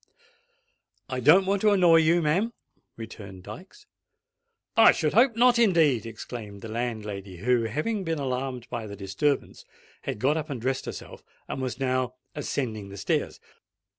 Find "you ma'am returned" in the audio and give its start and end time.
1.97-3.43